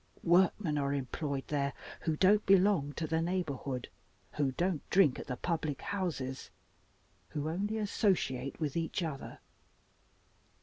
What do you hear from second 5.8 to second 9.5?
houses, who only associate with each other.